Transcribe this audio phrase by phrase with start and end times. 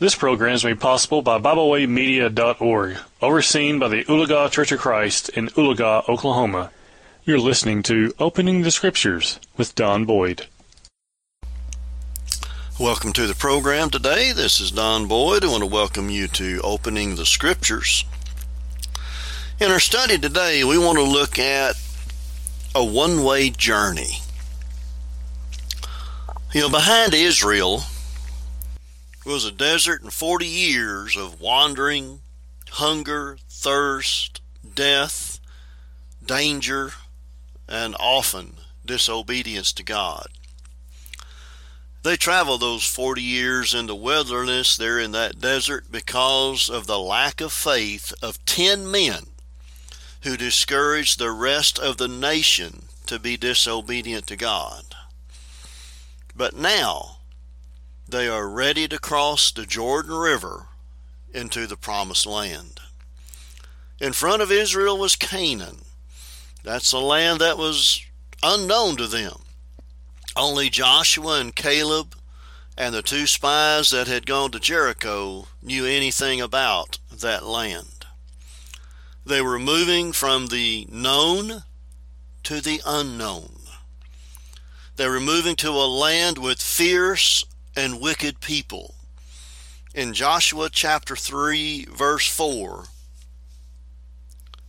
[0.00, 5.48] This program is made possible by BibleWayMedia.org, overseen by the Oologah Church of Christ in
[5.48, 6.70] Oologah, Oklahoma.
[7.26, 10.46] You're listening to Opening the Scriptures with Don Boyd.
[12.80, 14.32] Welcome to the program today.
[14.32, 15.44] This is Don Boyd.
[15.44, 18.06] I want to welcome you to Opening the Scriptures.
[19.60, 21.74] In our study today, we want to look at
[22.74, 24.20] a one way journey.
[26.54, 27.82] You know, behind Israel
[29.30, 32.20] was a desert and 40 years of wandering,
[32.70, 34.40] hunger, thirst,
[34.74, 35.38] death,
[36.24, 36.90] danger,
[37.68, 40.26] and often disobedience to God.
[42.02, 46.98] They traveled those 40 years in the wilderness there in that desert because of the
[46.98, 49.26] lack of faith of 10 men
[50.22, 54.96] who discouraged the rest of the nation to be disobedient to God.
[56.34, 57.18] But now
[58.10, 60.66] they are ready to cross the Jordan River
[61.32, 62.80] into the promised land.
[64.00, 65.82] In front of Israel was Canaan.
[66.64, 68.04] That's a land that was
[68.42, 69.42] unknown to them.
[70.36, 72.16] Only Joshua and Caleb
[72.76, 78.06] and the two spies that had gone to Jericho knew anything about that land.
[79.24, 81.64] They were moving from the known
[82.44, 83.56] to the unknown.
[84.96, 87.44] They were moving to a land with fierce
[87.80, 88.94] and wicked people.
[89.94, 92.84] In Joshua chapter 3, verse 4,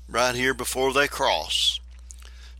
[0.07, 1.81] right here before they cross,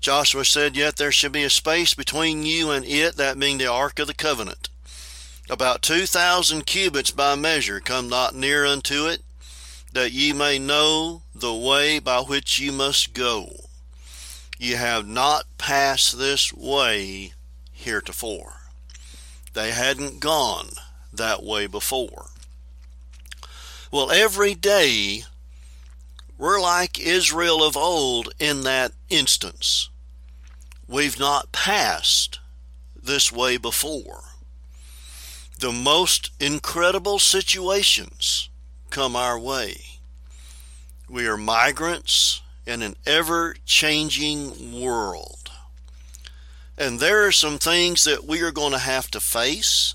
[0.02, 3.68] Joshua said, Yet there shall be a space between you and it, that being the
[3.68, 4.68] ark of the covenant.
[5.50, 9.22] About two thousand cubits by measure, come not near unto it,
[9.94, 13.52] that ye may know the way by which ye must go.
[14.60, 17.34] Ye have not passed this way
[17.72, 18.61] heretofore.
[19.54, 20.70] They hadn't gone
[21.12, 22.28] that way before.
[23.92, 25.24] Well, every day
[26.38, 29.90] we're like Israel of old in that instance.
[30.88, 32.40] We've not passed
[33.02, 34.24] this way before.
[35.60, 38.50] The most incredible situations
[38.90, 39.82] come our way.
[41.10, 45.41] We are migrants in an ever changing world.
[46.82, 49.94] And there are some things that we are going to have to face,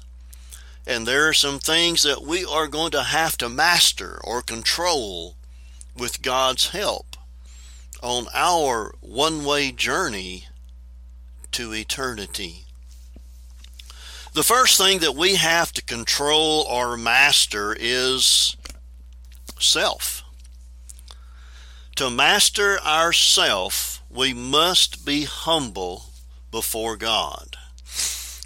[0.87, 5.35] and there are some things that we are going to have to master or control
[5.97, 7.17] with God's help
[8.05, 10.47] on our one way journey
[11.51, 12.67] to eternity.
[14.35, 18.57] The first thing that we have to control or master is
[19.59, 20.23] self.
[21.97, 26.06] To master ourself, we must be humble
[26.57, 27.59] before God.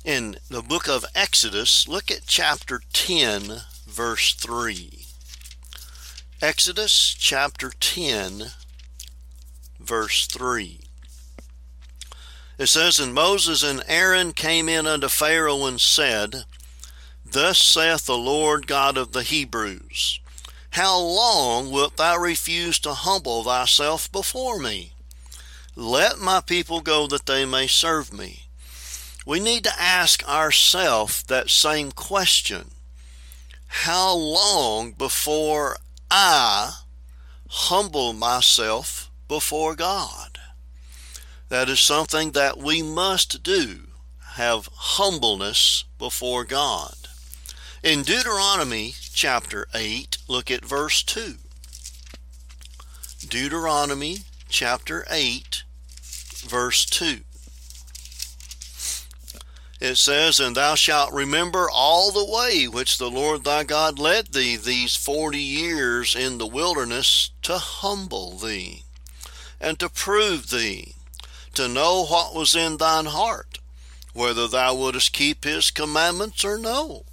[0.04, 5.04] In the book of Exodus, look at chapter 10, verse 3.
[6.42, 8.46] Exodus chapter 10,
[9.78, 10.80] verse 3.
[12.58, 16.46] It says, And Moses and Aaron came in unto Pharaoh and said,
[17.24, 20.18] Thus saith the Lord God of the Hebrews,
[20.70, 24.94] How long wilt thou refuse to humble thyself before me?
[25.76, 28.44] Let my people go that they may serve me.
[29.24, 32.72] We need to ask ourselves that same question.
[33.66, 35.76] How long before
[36.10, 36.72] I
[37.48, 40.38] humble myself before God?
[41.48, 43.88] That is something that we must do,
[44.34, 46.94] have humbleness before God.
[47.82, 51.34] In Deuteronomy chapter 8, look at verse 2.
[53.28, 54.18] Deuteronomy
[54.50, 55.62] chapter 8,
[56.46, 57.20] verse 2.
[59.80, 64.28] It says, And thou shalt remember all the way which the Lord thy God led
[64.28, 68.82] thee these forty years in the wilderness to humble thee,
[69.58, 70.94] and to prove thee,
[71.54, 73.58] to know what was in thine heart,
[74.12, 77.04] whether thou wouldest keep his commandments or no.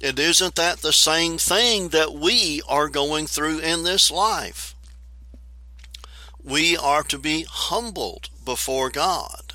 [0.00, 4.74] It isn't that the same thing that we are going through in this life.
[6.42, 9.54] We are to be humbled before God.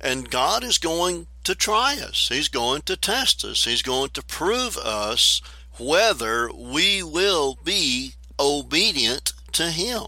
[0.00, 2.28] And God is going to try us.
[2.28, 3.64] He's going to test us.
[3.64, 5.40] He's going to prove us
[5.78, 10.04] whether we will be obedient to Him.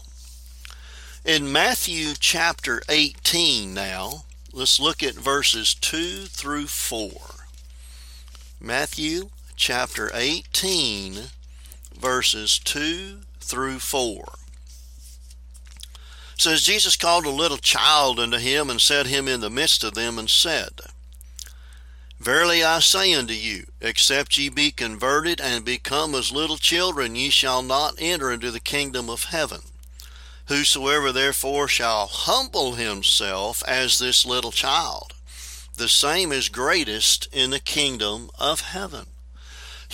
[1.23, 7.11] In Matthew chapter 18 now, let's look at verses 2 through 4.
[8.59, 11.31] Matthew chapter 18,
[11.97, 14.25] verses 2 through 4.
[16.37, 19.93] Says, Jesus called a little child unto him and set him in the midst of
[19.93, 20.81] them and said,
[22.19, 27.29] Verily I say unto you, except ye be converted and become as little children, ye
[27.29, 29.61] shall not enter into the kingdom of heaven.
[30.47, 35.13] Whosoever therefore shall humble himself as this little child,
[35.77, 39.07] the same is greatest in the kingdom of heaven.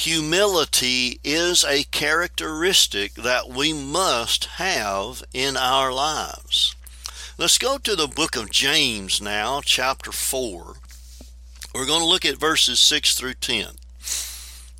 [0.01, 6.75] Humility is a characteristic that we must have in our lives.
[7.37, 10.73] Let's go to the book of James now, chapter 4.
[11.75, 13.75] We're going to look at verses 6 through 10.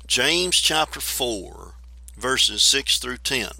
[0.08, 1.74] James chapter 4,
[2.18, 3.50] verses 6 through 10.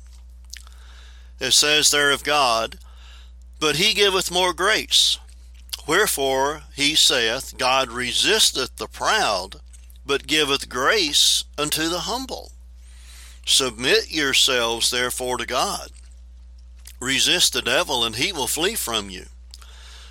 [1.38, 2.78] It says there of God,
[3.60, 5.16] But he giveth more grace.
[5.86, 9.60] Wherefore he saith, God resisteth the proud,
[10.04, 12.52] but giveth grace unto the humble.
[13.44, 15.90] Submit yourselves therefore to God.
[17.00, 19.26] Resist the devil, and he will flee from you.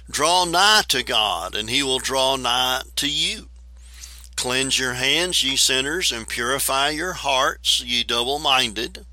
[0.10, 3.48] Draw nigh to God, and he will draw nigh to you.
[4.36, 9.06] Cleanse your hands, ye sinners, and purify your hearts, ye double minded.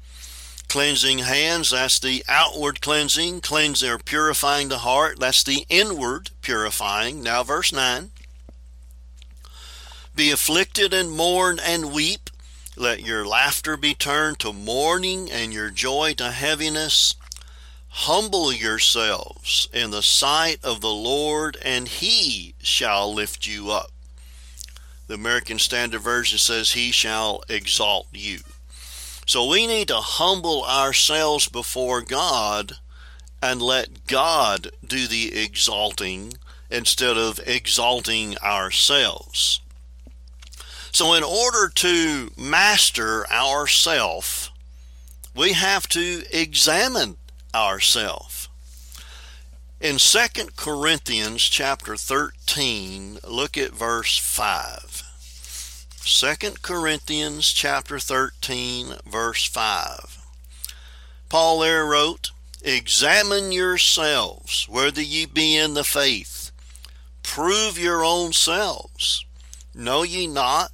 [0.69, 3.41] Cleansing hands, that's the outward cleansing.
[3.41, 7.23] Cleanse or purifying the heart, that's the inward purifying.
[7.23, 8.11] Now, verse 9.
[10.19, 12.29] Be afflicted and mourn and weep.
[12.75, 17.15] Let your laughter be turned to mourning and your joy to heaviness.
[17.87, 23.93] Humble yourselves in the sight of the Lord, and he shall lift you up.
[25.06, 28.41] The American Standard Version says, He shall exalt you.
[29.25, 32.73] So we need to humble ourselves before God
[33.41, 36.38] and let God do the exalting
[36.73, 39.61] instead of exalting ourselves.
[40.99, 44.50] So, in order to master ourself,
[45.33, 47.19] we have to examine
[47.55, 48.49] ourself.
[49.81, 50.19] In 2
[50.56, 55.05] Corinthians chapter 13, look at verse 5.
[56.05, 60.19] 2 Corinthians chapter 13, verse 5.
[61.29, 66.50] Paul there wrote, Examine yourselves whether ye be in the faith.
[67.23, 69.25] Prove your own selves.
[69.73, 70.73] Know ye not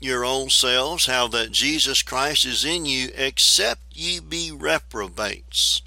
[0.00, 5.82] your own selves how that Jesus Christ is in you, except ye be reprobates.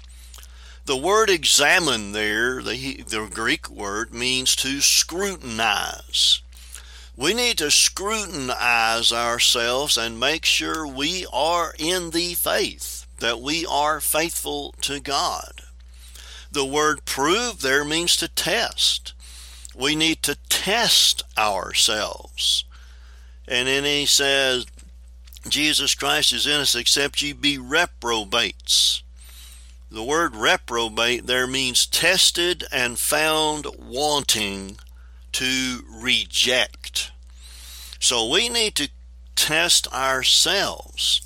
[0.84, 6.42] The word examine there, the, the Greek word, means to scrutinize.
[7.16, 13.64] We need to scrutinize ourselves and make sure we are in the faith, that we
[13.64, 15.62] are faithful to God.
[16.50, 19.14] The word prove there means to test.
[19.74, 22.64] We need to test ourselves.
[23.52, 24.64] And then he says,
[25.46, 29.02] Jesus Christ is in us except ye be reprobates.
[29.90, 34.78] The word reprobate there means tested and found wanting
[35.32, 37.12] to reject.
[38.00, 38.88] So we need to
[39.36, 41.20] test ourselves.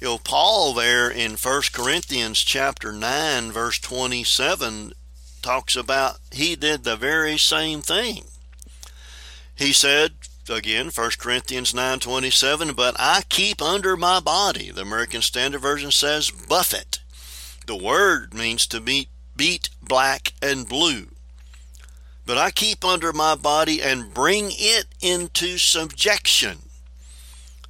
[0.00, 4.92] You know, Paul there in 1 Corinthians chapter 9 verse 27
[5.42, 8.26] talks about he did the very same thing.
[9.56, 10.12] He said,
[10.48, 16.30] again 1 corinthians 9.27 but i keep under my body the american standard version says
[16.30, 17.00] buffet
[17.66, 21.08] the word means to beat, beat black and blue.
[22.24, 26.58] But I keep under my body and bring it into subjection,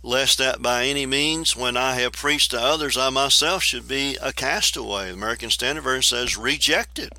[0.03, 4.17] lest that by any means, when I have preached to others, I myself should be
[4.21, 5.09] a castaway.
[5.09, 7.11] The American Standard Version says rejected.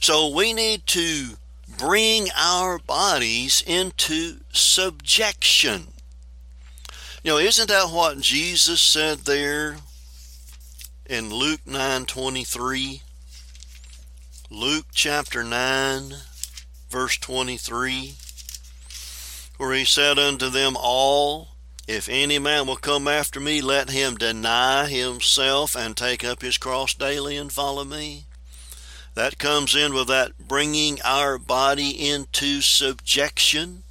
[0.00, 1.36] So we need to
[1.80, 5.88] bring our bodies into subjection.
[7.24, 9.78] You know, isn't that what Jesus said there
[11.06, 13.00] in Luke 9:23
[14.50, 16.16] Luke chapter 9
[16.90, 18.14] verse 23
[19.56, 21.56] where he said unto them all
[21.88, 26.58] if any man will come after me let him deny himself and take up his
[26.58, 28.26] cross daily and follow me
[29.14, 33.82] that comes in with that bringing our body into subjection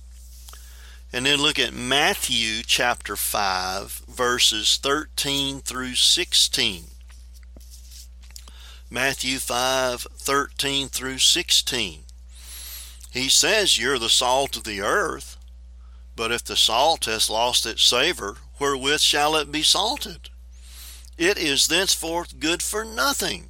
[1.12, 6.86] and then look at Matthew chapter 5 verses 13 through 16
[8.92, 12.00] Matthew 5 13 through 16.
[13.12, 15.38] He says, You're the salt of the earth,
[16.16, 20.30] but if the salt has lost its savor, wherewith shall it be salted?
[21.20, 23.50] It is thenceforth good for nothing,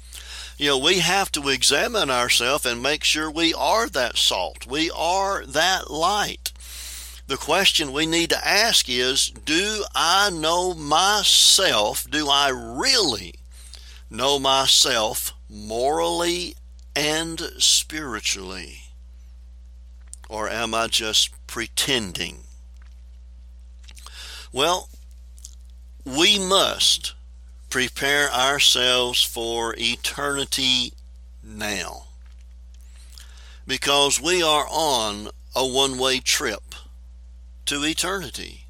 [0.61, 4.67] You know, we have to examine ourselves and make sure we are that salt.
[4.67, 6.53] We are that light.
[7.25, 12.07] The question we need to ask is Do I know myself?
[12.07, 13.33] Do I really
[14.07, 16.53] know myself morally
[16.95, 18.83] and spiritually?
[20.29, 22.41] Or am I just pretending?
[24.53, 24.89] Well,
[26.05, 27.15] we must
[27.71, 30.91] prepare ourselves for eternity
[31.41, 32.03] now
[33.65, 36.75] because we are on a one way trip
[37.65, 38.65] to eternity.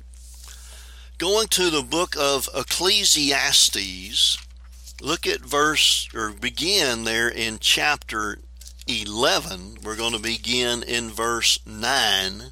[1.18, 4.38] Going to the book of Ecclesiastes,
[5.02, 8.38] look at verse or begin there in chapter
[8.88, 9.80] 11.
[9.84, 12.52] We're going to begin in verse 9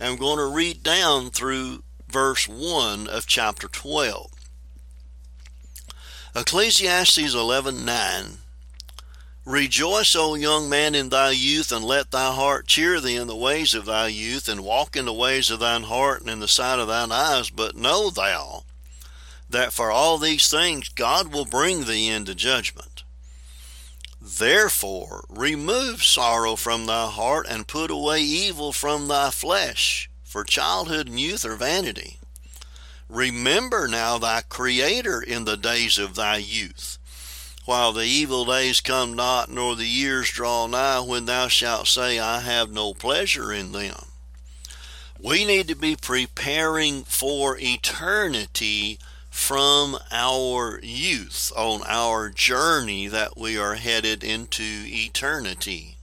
[0.00, 4.31] and we're going to read down through verse 1 of chapter 12.
[6.34, 8.38] Ecclesiastes 11:9
[9.44, 13.36] Rejoice, O young man, in thy youth, and let thy heart cheer thee in the
[13.36, 16.48] ways of thy youth, and walk in the ways of thine heart and in the
[16.48, 17.50] sight of thine eyes.
[17.50, 18.64] But know thou
[19.50, 23.02] that for all these things God will bring thee into judgment.
[24.18, 31.08] Therefore, remove sorrow from thy heart, and put away evil from thy flesh for childhood
[31.08, 32.18] and youth are vanity.
[33.12, 36.96] Remember now thy Creator in the days of thy youth,
[37.66, 42.18] while the evil days come not, nor the years draw nigh, when thou shalt say,
[42.18, 44.06] I have no pleasure in them.
[45.20, 53.58] We need to be preparing for eternity from our youth on our journey that we
[53.58, 55.98] are headed into eternity.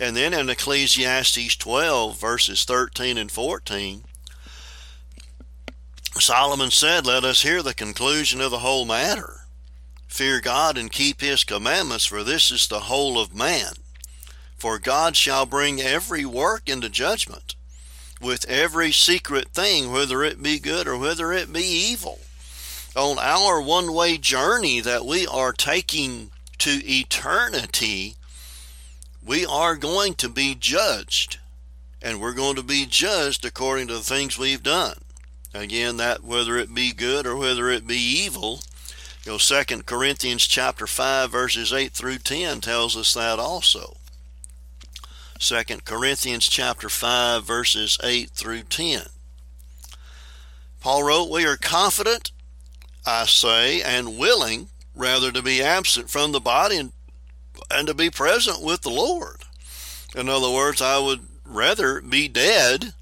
[0.00, 4.02] And then in Ecclesiastes 12, verses 13 and 14,
[6.20, 9.40] Solomon said, Let us hear the conclusion of the whole matter.
[10.08, 13.74] Fear God and keep his commandments, for this is the whole of man.
[14.56, 17.54] For God shall bring every work into judgment,
[18.20, 22.20] with every secret thing, whether it be good or whether it be evil.
[22.96, 28.16] On our one way journey that we are taking to eternity,
[29.24, 31.38] we are going to be judged.
[32.00, 34.96] And we're going to be judged according to the things we've done.
[35.56, 38.60] Again, that whether it be good or whether it be evil,
[39.24, 43.96] you know, 2 Corinthians chapter 5 verses 8 through 10 tells us that also.
[45.40, 49.02] Second Corinthians chapter 5 verses 8 through 10.
[50.80, 52.30] Paul wrote, We are confident,
[53.04, 56.92] I say, and willing rather to be absent from the body and
[57.70, 59.42] and to be present with the Lord.
[60.14, 62.92] In other words, I would rather be dead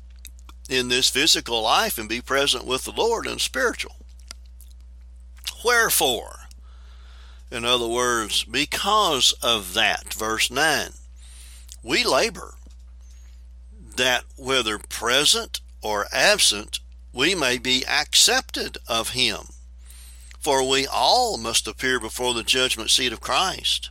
[0.69, 3.97] in this physical life and be present with the Lord in spiritual.
[5.65, 6.41] Wherefore?
[7.51, 10.91] In other words, because of that, verse 9,
[11.83, 12.55] we labor
[13.97, 16.81] that whether present or absent,
[17.13, 19.49] we may be accepted of Him.
[20.41, 23.91] For we all must appear before the judgment seat of Christ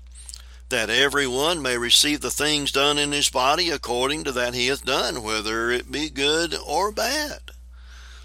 [0.70, 4.68] that every one may receive the things done in his body according to that he
[4.68, 7.40] hath done, whether it be good or bad.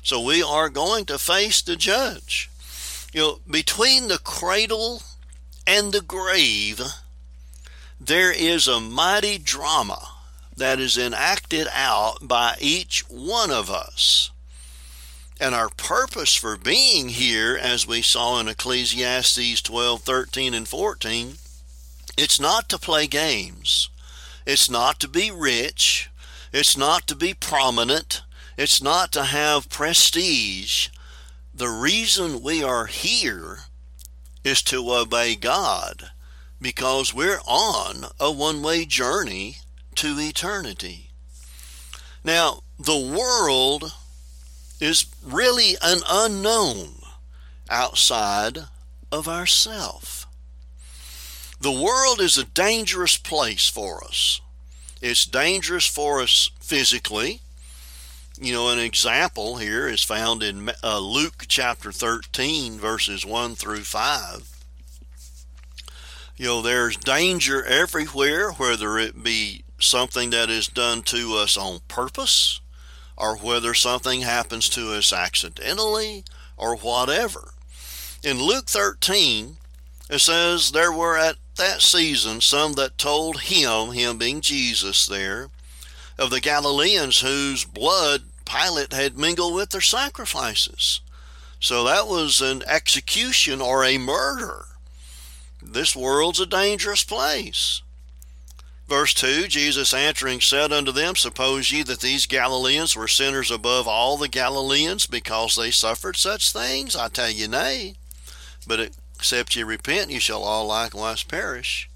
[0.02, 2.50] So we are going to face the judge.
[3.12, 5.02] You know, between the cradle
[5.66, 6.80] and the grave,
[8.00, 10.00] there is a mighty drama
[10.56, 14.30] that is enacted out by each one of us.
[15.40, 21.34] And our purpose for being here, as we saw in Ecclesiastes 12, 13, and 14,
[22.18, 23.90] it's not to play games.
[24.44, 26.10] It's not to be rich.
[26.52, 28.22] It's not to be prominent.
[28.56, 30.88] It's not to have prestige.
[31.54, 33.58] The reason we are here
[34.42, 36.10] is to obey God
[36.60, 39.58] because we're on a one way journey
[39.94, 41.10] to eternity.
[42.24, 43.92] Now, the world
[44.80, 46.94] is really an unknown
[47.70, 48.58] outside
[49.12, 50.17] of ourself.
[51.60, 54.40] The world is a dangerous place for us.
[55.02, 57.40] It's dangerous for us physically.
[58.40, 63.82] You know, an example here is found in uh, Luke chapter 13, verses 1 through
[63.82, 64.58] 5.
[66.36, 71.80] You know, there's danger everywhere, whether it be something that is done to us on
[71.88, 72.60] purpose,
[73.16, 76.22] or whether something happens to us accidentally,
[76.56, 77.54] or whatever.
[78.22, 79.56] In Luke 13,
[80.08, 85.50] it says, There were at that season some that told him, him being Jesus there,
[86.18, 91.00] of the Galileans whose blood Pilate had mingled with their sacrifices.
[91.60, 94.64] So that was an execution or a murder.
[95.62, 97.82] This world's a dangerous place.
[98.88, 103.86] Verse 2 Jesus answering said unto them, Suppose ye that these Galileans were sinners above
[103.86, 106.96] all the Galileans because they suffered such things?
[106.96, 107.96] I tell you, nay.
[108.66, 111.90] But except ye repent, ye shall all likewise perish.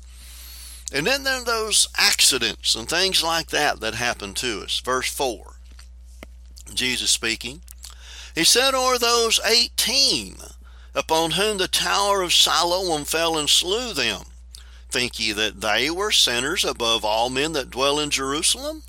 [0.93, 4.81] And then there are those accidents and things like that that happen to us.
[4.81, 5.55] Verse 4
[6.75, 7.62] Jesus speaking,
[8.35, 10.37] He said, Or those eighteen
[10.95, 14.25] upon whom the tower of Siloam fell and slew them
[14.93, 18.83] Think ye that they were sinners above all men that dwell in Jerusalem?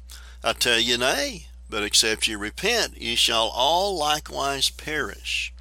[0.44, 5.53] I tell you, nay, but except ye repent, ye shall all likewise perish.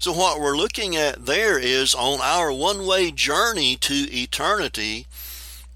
[0.00, 5.06] So, what we're looking at there is on our one way journey to eternity,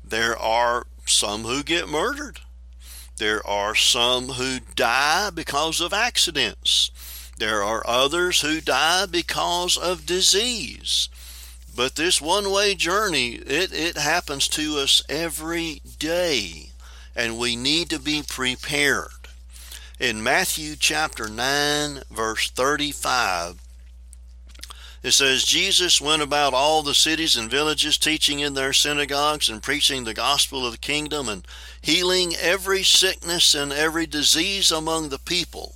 [0.03, 2.41] there are some who get murdered.
[3.19, 6.91] There are some who die because of accidents.
[7.37, 11.11] There are others who die because of disease.
[11.77, 16.71] But this one way journey, it, it happens to us every day,
[17.15, 19.29] and we need to be prepared.
[20.01, 23.64] In Matthew chapter 9, verse 35,
[25.05, 29.63] it says, Jesus went about all the cities and villages, teaching in their synagogues and
[29.63, 31.47] preaching the gospel of the kingdom and
[31.83, 35.75] healing every sickness and every disease among the people.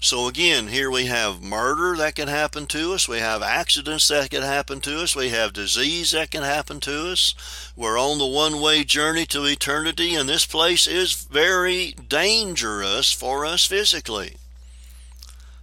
[0.00, 3.08] So again, here we have murder that can happen to us.
[3.08, 5.16] We have accidents that can happen to us.
[5.16, 7.34] We have disease that can happen to us.
[7.74, 13.46] We're on the one way journey to eternity, and this place is very dangerous for
[13.46, 14.36] us physically.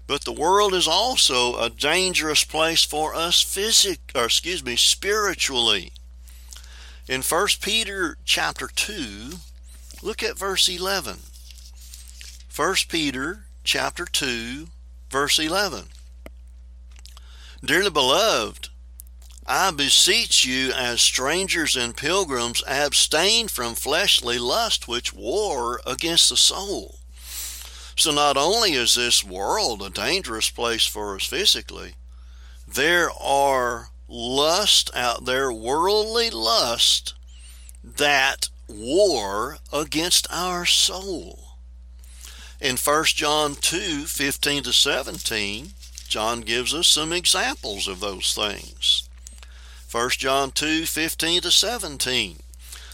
[0.09, 5.91] But the world is also a dangerous place for us physic or excuse me, spiritually.
[7.07, 9.33] In 1 Peter chapter 2,
[10.01, 11.19] look at verse 11.
[12.55, 14.69] 1 Peter chapter 2,
[15.11, 15.83] verse 11.
[17.63, 18.69] Dearly beloved,
[19.45, 26.37] I beseech you, as strangers and pilgrims, abstain from fleshly lust which war against the
[26.37, 26.98] soul.
[27.99, 31.95] So, not only is this world a dangerous place for us physically,
[32.65, 37.13] there are lust out there, worldly lust,
[37.83, 41.57] that war against our soul.
[42.61, 45.73] In 1 John 2 15 to 17,
[46.07, 49.09] John gives us some examples of those things.
[49.91, 52.37] 1 John 2 15 to 17.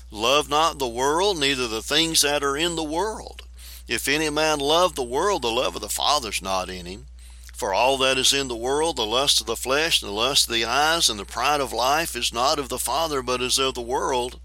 [0.10, 3.44] Love not the world, neither the things that are in the world.
[3.88, 7.08] If any man love the world, the love of the Father is not in him.
[7.54, 10.48] For all that is in the world, the lust of the flesh, and the lust
[10.48, 13.58] of the eyes, and the pride of life, is not of the Father, but is
[13.58, 14.39] of the world.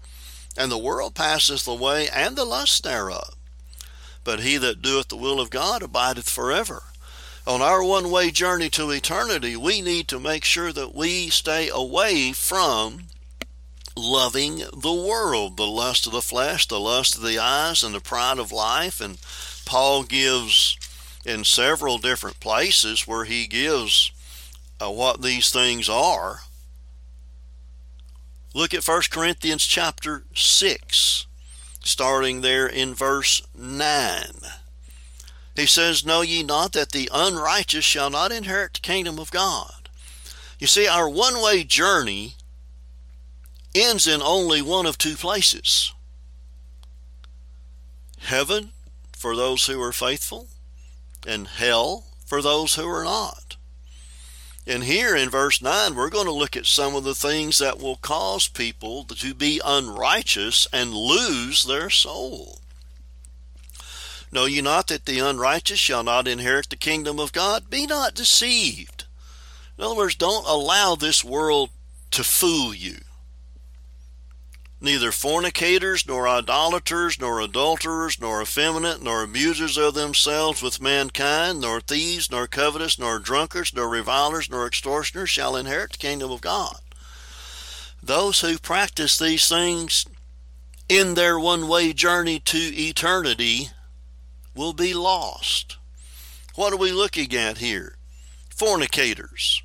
[0.55, 3.35] And the world passeth away, and the lust thereof
[4.23, 6.83] but he that doeth the will of God abideth forever.
[7.47, 11.69] On our one way journey to eternity, we need to make sure that we stay
[11.69, 13.07] away from
[13.95, 17.99] loving the world, the lust of the flesh, the lust of the eyes, and the
[17.99, 19.01] pride of life.
[19.01, 19.17] And
[19.65, 20.77] Paul gives
[21.25, 24.11] in several different places where he gives
[24.79, 26.39] uh, what these things are.
[28.53, 31.27] Look at 1 Corinthians chapter 6
[31.83, 34.23] starting there in verse 9.
[35.55, 39.89] He says, Know ye not that the unrighteous shall not inherit the kingdom of God?
[40.59, 42.35] You see, our one way journey
[43.73, 45.93] ends in only one of two places
[48.19, 48.71] heaven
[49.17, 50.47] for those who are faithful,
[51.27, 53.55] and hell for those who are not.
[54.65, 57.79] And here in verse 9, we're going to look at some of the things that
[57.79, 62.59] will cause people to be unrighteous and lose their soul.
[64.31, 67.69] Know ye not that the unrighteous shall not inherit the kingdom of God?
[67.69, 69.05] Be not deceived.
[69.77, 71.69] In other words, don't allow this world
[72.11, 72.99] to fool you
[74.81, 81.79] neither fornicators, nor idolaters, nor adulterers, nor effeminate, nor abusers of themselves with mankind, nor
[81.79, 86.79] thieves, nor covetous, nor drunkards, nor revilers, nor extortioners shall inherit the kingdom of God.
[88.01, 90.07] Those who practice these things
[90.89, 93.69] in their one way journey to eternity
[94.55, 95.77] will be lost.
[96.55, 97.95] What are we looking at here?
[98.49, 99.61] Fornicators,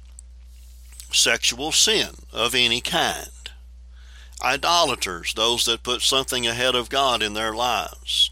[1.10, 3.28] sexual sin of any kind
[4.42, 8.30] idolaters, those that put something ahead of God in their lives,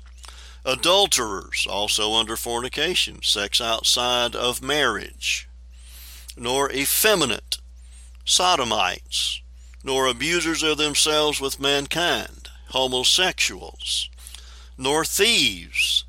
[0.64, 5.48] adulterers, also under fornication, sex outside of marriage,
[6.36, 7.58] nor effeminate,
[8.24, 9.40] sodomites,
[9.82, 14.08] nor abusers of themselves with mankind, homosexuals,
[14.78, 16.04] nor thieves,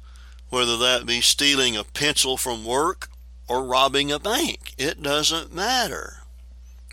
[0.49, 3.10] whether that be stealing a pencil from work
[3.47, 4.73] or robbing a bank.
[4.77, 6.25] It doesn't matter.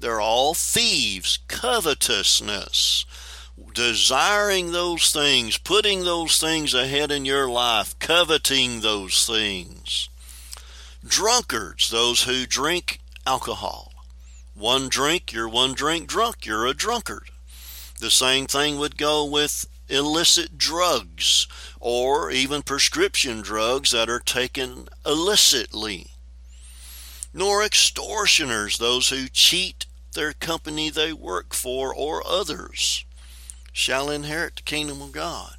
[0.02, 3.06] They're all thieves, covetousness,
[3.72, 10.08] desiring those things, putting those things ahead in your life, coveting those things.
[11.06, 13.92] Drunkards, those who drink alcohol.
[14.54, 17.30] One drink, you're one drink drunk, you're a drunkard.
[18.00, 21.46] The same thing would go with illicit drugs
[21.78, 26.08] or even prescription drugs that are taken illicitly.
[27.32, 33.04] Nor extortioners, those who cheat their company they work for or others,
[33.72, 35.54] shall inherit the kingdom of God.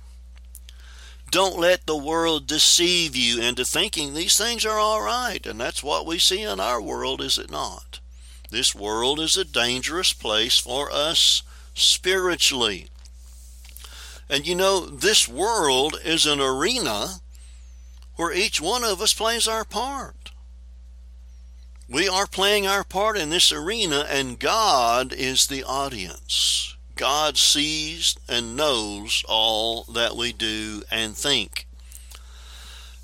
[1.31, 5.43] Don't let the world deceive you into thinking these things are all right.
[5.47, 7.99] And that's what we see in our world, is it not?
[8.51, 11.41] This world is a dangerous place for us
[11.73, 12.87] spiritually.
[14.29, 17.21] And you know, this world is an arena
[18.15, 20.22] where each one of us plays our part.
[21.89, 26.75] We are playing our part in this arena, and God is the audience.
[26.95, 31.67] God sees and knows all that we do and think.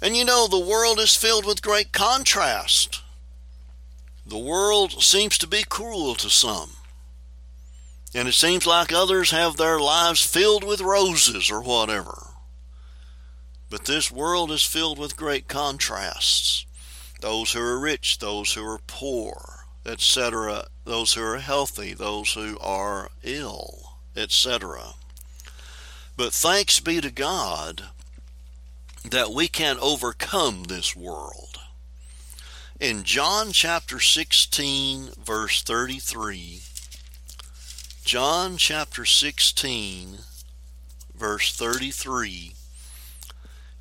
[0.01, 3.01] And you know, the world is filled with great contrast.
[4.25, 6.71] The world seems to be cruel to some.
[8.13, 12.27] And it seems like others have their lives filled with roses or whatever.
[13.69, 16.65] But this world is filled with great contrasts.
[17.19, 22.57] Those who are rich, those who are poor, etc., those who are healthy, those who
[22.59, 24.93] are ill, etc.
[26.15, 27.83] But thanks be to God
[29.09, 31.59] that we can overcome this world.
[32.79, 36.61] In John chapter 16, verse 33,
[38.03, 40.19] John chapter 16,
[41.15, 42.53] verse 33.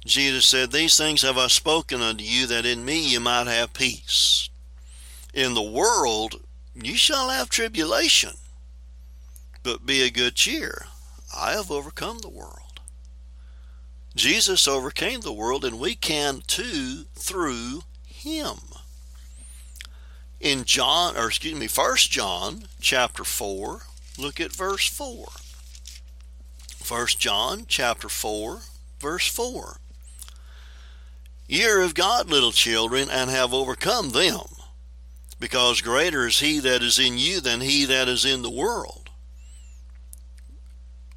[0.04, 3.72] Jesus said, These things have I spoken unto you, that in me you might have
[3.72, 4.48] peace.
[5.34, 6.40] In the world
[6.74, 8.32] you shall have tribulation,
[9.62, 10.86] but be of good cheer.
[11.36, 12.80] I have overcome the world.
[14.16, 18.56] Jesus overcame the world, and we can too through him.
[20.40, 23.82] In John, or excuse me, First John chapter 4,
[24.18, 25.28] Look at verse 4.
[26.88, 28.62] 1 John chapter 4,
[28.98, 29.78] verse 4.
[31.48, 34.44] Ye are of God, little children, and have overcome them,
[35.40, 39.08] because greater is he that is in you than he that is in the world.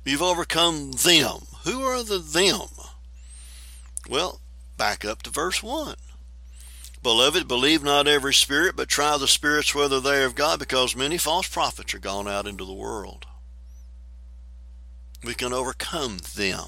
[0.06, 1.40] You've overcome them.
[1.66, 2.70] Who are the them?
[4.10, 4.40] Well,
[4.78, 5.96] back up to verse 1.
[7.04, 10.96] Beloved, believe not every spirit, but try the spirits whether they are of God, because
[10.96, 13.26] many false prophets are gone out into the world.
[15.24, 16.68] We can overcome them.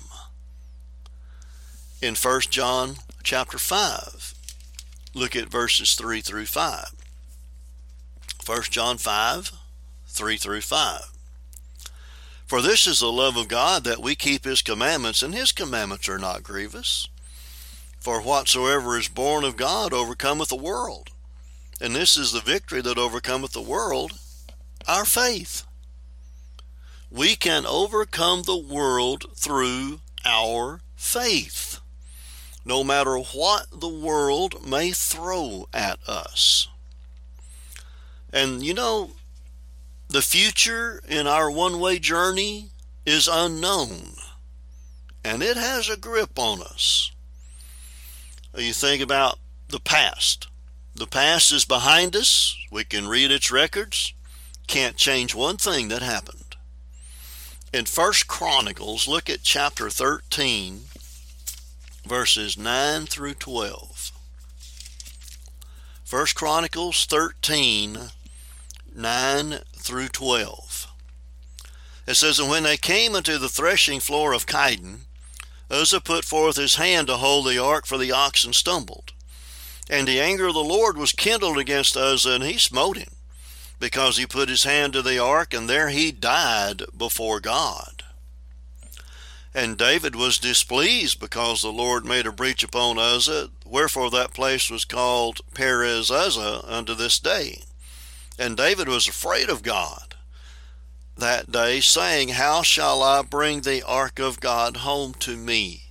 [2.04, 4.34] In 1 John chapter 5,
[5.14, 6.92] look at verses 3 through 5.
[8.46, 9.52] 1 John 5,
[10.08, 11.02] 3 through 5.
[12.46, 16.10] For this is the love of God, that we keep his commandments, and his commandments
[16.10, 17.08] are not grievous.
[18.02, 21.12] For whatsoever is born of God overcometh the world.
[21.80, 24.20] And this is the victory that overcometh the world,
[24.90, 25.66] our faith.
[27.10, 31.73] We can overcome the world through our faith,
[32.66, 36.68] no matter what the world may throw at us.
[38.32, 39.12] And you know,
[40.08, 42.70] the future in our one way journey
[43.06, 44.14] is unknown,
[45.24, 47.14] and it has a grip on us
[48.62, 50.48] you think about the past.
[50.96, 52.56] The past is behind us.
[52.72, 54.14] We can read its records.
[54.68, 56.56] Can't change one thing that happened.
[57.74, 60.82] In First Chronicles, look at chapter 13,
[62.06, 64.12] verses 9 through 12.
[66.04, 67.98] First Chronicles 13,
[68.96, 70.88] 9 through 12.
[72.06, 75.02] It says, And when they came unto the threshing floor of Chidon,
[75.72, 79.14] Uzzah put forth his hand to hold the ark, for the oxen stumbled.
[79.90, 83.14] And the anger of the Lord was kindled against Uzzah, and he smote him,
[83.80, 87.93] because he put his hand to the ark, and there he died before God.
[89.56, 94.70] And David was displeased because the Lord made a breach upon Uzzah, wherefore that place
[94.70, 97.62] was called Perez Uzzah unto this day.
[98.40, 100.16] And David was afraid of God
[101.18, 105.84] that day, saying, How shall I bring the ark of God home to me?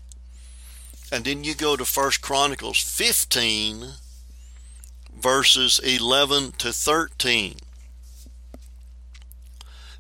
[1.13, 3.93] And then you go to First Chronicles 15,
[5.15, 7.57] verses 11 to 13.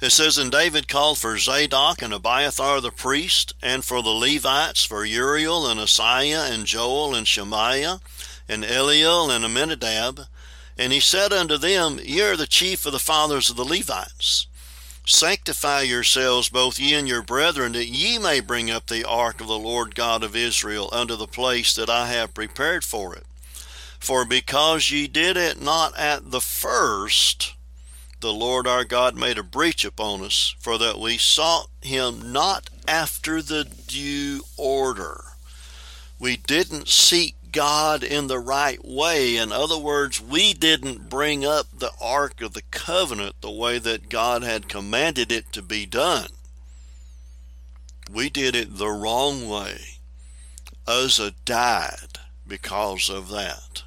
[0.02, 4.84] It says, And David called for Zadok and Abiathar the priest, and for the Levites,
[4.84, 8.00] for Uriel and Asaiah and Joel and Shemaiah,
[8.48, 10.26] and Eliel and Amminadab.
[10.76, 14.48] And he said unto them, Ye are the chief of the fathers of the Levites.
[15.06, 19.46] Sanctify yourselves, both ye and your brethren, that ye may bring up the ark of
[19.46, 23.24] the Lord God of Israel unto the place that I have prepared for it.
[24.00, 27.54] For because ye did it not at the first,
[28.22, 32.70] the Lord our God made a breach upon us, for that we sought him not
[32.88, 35.24] after the due order.
[36.18, 39.36] We didn't seek God in the right way.
[39.36, 44.08] In other words, we didn't bring up the Ark of the Covenant the way that
[44.08, 46.28] God had commanded it to be done.
[48.10, 49.78] We did it the wrong way.
[50.86, 53.82] Uzzah died because of that.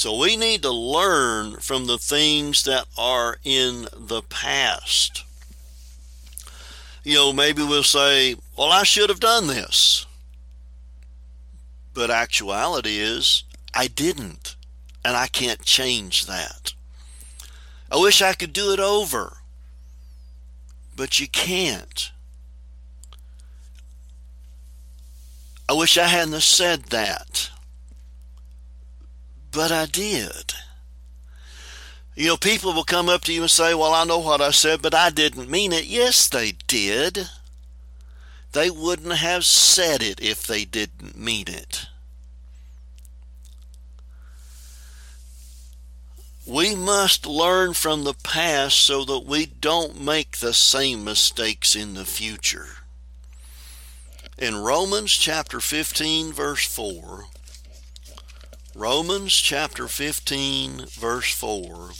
[0.00, 5.26] So we need to learn from the things that are in the past.
[7.04, 10.06] You know, maybe we'll say, well, I should have done this.
[11.92, 14.56] But actuality is, I didn't,
[15.04, 16.72] and I can't change that.
[17.92, 19.36] I wish I could do it over,
[20.96, 22.10] but you can't.
[25.68, 27.50] I wish I hadn't said that,
[29.52, 30.54] but I did.
[32.14, 34.50] You know, people will come up to you and say, Well, I know what I
[34.50, 35.86] said, but I didn't mean it.
[35.86, 37.28] Yes, they did.
[38.52, 41.86] They wouldn't have said it if they didn't mean it.
[46.46, 51.94] We must learn from the past so that we don't make the same mistakes in
[51.94, 52.66] the future.
[54.36, 57.26] In Romans chapter 15, verse 4,
[58.76, 61.90] Romans chapter 15, verse 4,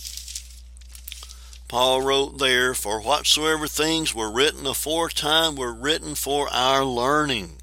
[1.67, 7.57] Paul wrote there, For whatsoever things were written aforetime were written for our learning,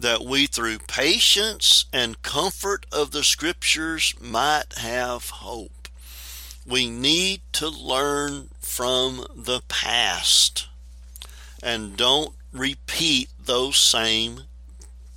[0.00, 5.88] that we through patience and comfort of the Scriptures might have hope.
[6.66, 10.68] We need to learn from the past
[11.62, 14.44] and don't repeat those same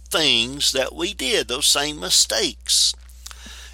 [0.10, 2.94] things that we did, those same mistakes.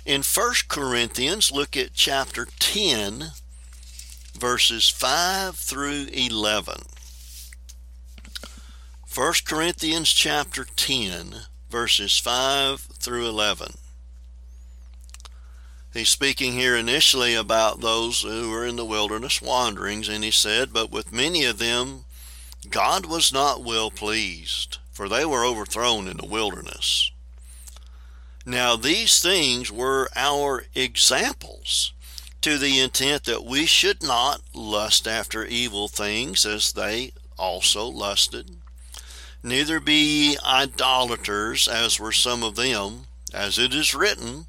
[0.05, 3.31] In 1 Corinthians, look at chapter 10
[4.37, 6.75] verses 5 through 11.
[9.13, 11.35] 1 Corinthians chapter 10,
[11.69, 13.75] verses 5 through 11.
[15.93, 20.73] He's speaking here initially about those who were in the wilderness wanderings, and he said,
[20.73, 22.03] But with many of them
[22.69, 27.11] God was not well pleased, for they were overthrown in the wilderness.
[28.45, 31.91] Now these things were our examples
[32.39, 38.57] to the intent that we should not lust after evil things as they also lusted.
[39.43, 44.45] Neither be ye idolaters, as were some of them, as it is written,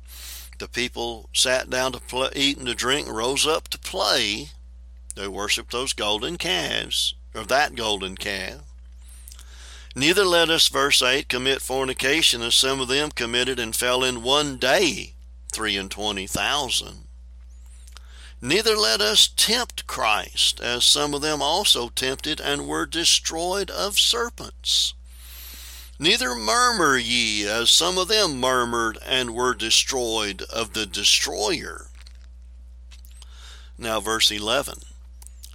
[0.59, 4.51] the people sat down to play, eat and to drink, rose up to play.
[5.17, 8.61] They worshiped those golden calves, or that golden calf.
[9.99, 14.23] Neither let us, verse 8, commit fornication as some of them committed and fell in
[14.23, 15.15] one day
[15.51, 17.05] three and twenty thousand.
[18.43, 23.99] Neither let us tempt Christ, as some of them also tempted and were destroyed of
[23.99, 24.93] serpents.
[25.99, 31.87] Neither murmur ye, as some of them murmured and were destroyed of the destroyer.
[33.79, 34.81] Now, verse 11.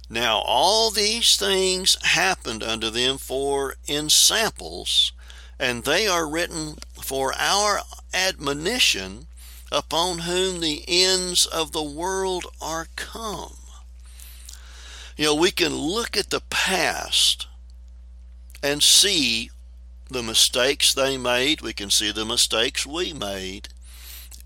[0.08, 5.12] Now all these things happened unto them for in samples,
[5.58, 7.80] and they are written for our
[8.12, 9.26] admonition
[9.70, 13.56] upon whom the ends of the world are come.
[15.16, 17.46] You know, we can look at the past
[18.62, 19.50] and see
[20.08, 21.60] the mistakes they made.
[21.62, 23.68] We can see the mistakes we made.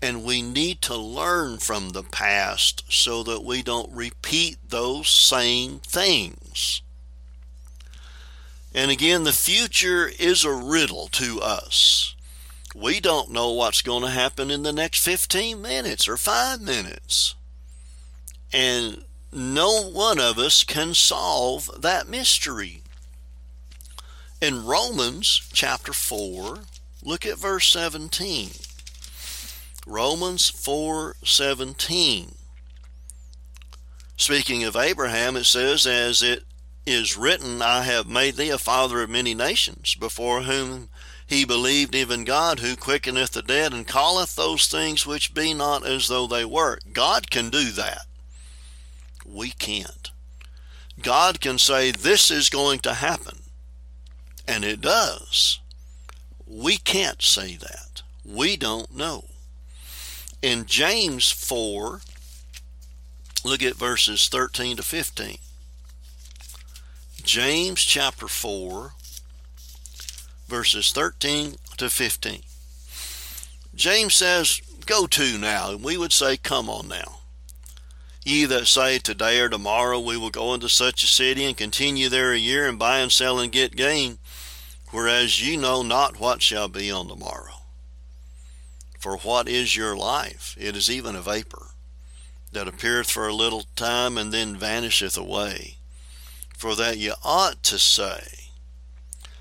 [0.01, 5.79] And we need to learn from the past so that we don't repeat those same
[5.79, 6.81] things.
[8.73, 12.15] And again, the future is a riddle to us
[12.77, 17.33] we don't know what's going to happen in the next 15 minutes or five minutes.
[18.53, 22.81] And no one of us can solve that mystery.
[24.39, 26.59] In Romans chapter 4,
[27.03, 28.51] look at verse 17.
[29.89, 32.35] Romans 4:17.
[34.17, 36.43] Speaking of Abraham, it says, As it
[36.85, 40.89] is written, I have made thee a father of many nations, before whom
[41.25, 45.85] he believed even God who quickeneth the dead and calleth those things which be not
[45.85, 46.79] as though they were.
[46.91, 48.07] God can do that.
[49.25, 50.11] We can't.
[51.01, 53.39] God can say, This is going to happen.
[54.45, 55.61] And it does.
[56.45, 58.01] We can't say that.
[58.25, 59.29] We don't know.
[60.47, 61.99] In James 4,
[63.43, 65.39] look at verses 13 to 15.
[67.21, 68.93] James chapter 4,
[70.47, 72.43] verses 13 to 15.
[73.75, 75.71] James says, Go to now.
[75.71, 77.19] And we would say, Come on now.
[78.23, 82.07] Ye that say, Today or tomorrow we will go into such a city and continue
[82.07, 84.17] there a year and buy and sell and get gain,
[84.91, 87.56] whereas ye know not what shall be on the morrow.
[89.07, 90.53] For what is your life?
[90.59, 91.67] It is even a vapor
[92.51, 95.77] that appeareth for a little time and then vanisheth away.
[96.57, 98.49] For that ye ought to say,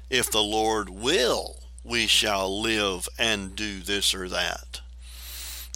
[0.08, 4.82] If the Lord will, we shall live and do this or that.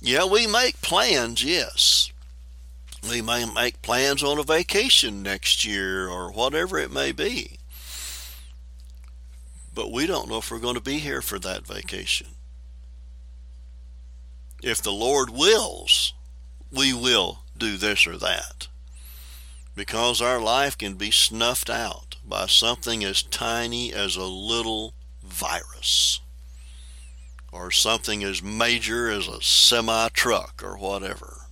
[0.01, 2.13] Yeah, we make plans, yes.
[3.11, 7.59] We may make plans on a vacation next year or whatever it may be.
[9.75, 12.29] But we don't know if we're going to be here for that vacation.
[14.63, 16.13] If the Lord wills,
[16.71, 18.69] we will do this or that.
[19.75, 24.95] Because our life can be snuffed out by something as tiny as a little
[25.25, 26.21] virus
[27.53, 31.47] or something as major as a semi truck or whatever.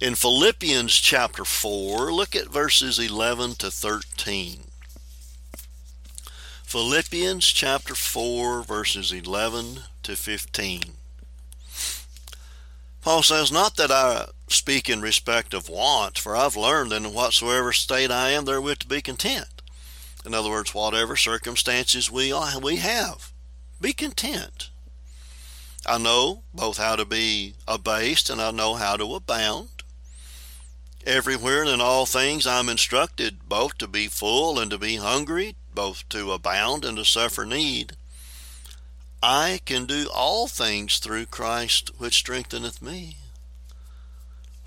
[0.00, 4.64] In Philippians chapter 4, look at verses 11 to 13.
[6.64, 10.99] Philippians chapter 4, verses 11 to 15.
[13.02, 17.72] Paul says, Not that I speak in respect of want, for I've learned in whatsoever
[17.72, 19.62] state I am therewith to be content.
[20.26, 23.32] In other words, whatever circumstances we, we have,
[23.80, 24.68] be content.
[25.86, 29.68] I know both how to be abased and I know how to abound.
[31.06, 35.56] Everywhere and in all things I'm instructed both to be full and to be hungry,
[35.74, 37.96] both to abound and to suffer need.
[39.22, 43.16] I can do all things through Christ which strengtheneth me.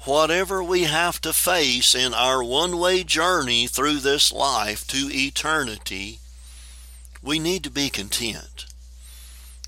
[0.05, 6.19] Whatever we have to face in our one way journey through this life to eternity,
[7.21, 8.65] we need to be content.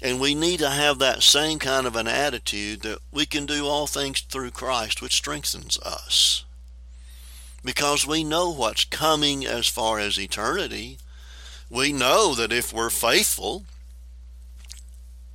[0.02, 3.66] And we need to have that same kind of an attitude that we can do
[3.66, 6.46] all things through Christ, which strengthens us
[7.66, 11.00] because we know what's coming as far as eternity.
[11.70, 13.66] We know that if we're faithful,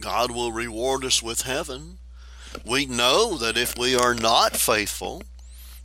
[0.01, 1.99] God will reward us with heaven.
[2.65, 5.23] We know that if we are not faithful,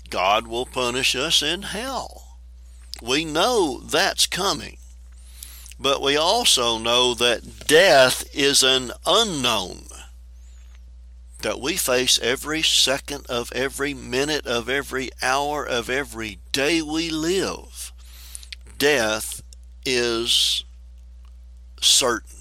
[0.09, 2.39] God will punish us in hell.
[3.01, 4.77] We know that's coming.
[5.79, 9.87] But we also know that death is an unknown
[11.41, 17.09] that we face every second of every minute of every hour of every day we
[17.11, 17.91] live.
[18.79, 19.43] Death
[19.85, 20.63] is
[21.79, 22.34] certain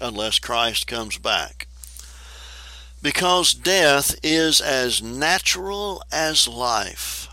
[0.00, 1.66] unless Christ comes back.
[3.02, 7.28] Because death is as natural as life.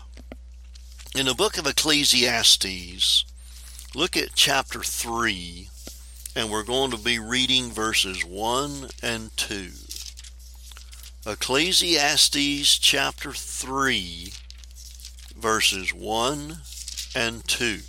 [1.14, 3.24] In the book of Ecclesiastes,
[3.94, 5.68] look at chapter 3,
[6.36, 9.70] and we're going to be reading verses 1 and 2.
[11.26, 14.32] Ecclesiastes chapter 3,
[15.36, 16.58] verses 1
[17.14, 17.80] and 2.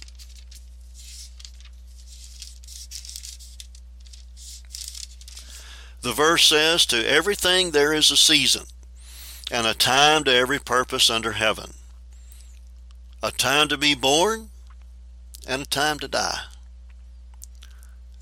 [6.01, 8.65] The verse says, To everything there is a season,
[9.51, 11.73] and a time to every purpose under heaven,
[13.21, 14.49] a time to be born,
[15.47, 16.41] and a time to die.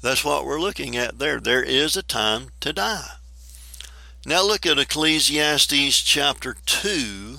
[0.01, 1.39] That's what we're looking at there.
[1.39, 3.09] There is a time to die.
[4.25, 7.37] Now look at Ecclesiastes chapter 2,